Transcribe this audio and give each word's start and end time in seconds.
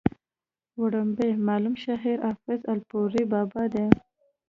وړومبی 0.81 1.29
معلوم 1.47 1.75
شاعر 1.83 2.17
حافظ 2.29 2.59
الپورۍ 2.73 3.23
بابا 3.33 3.63
دی 3.73 3.85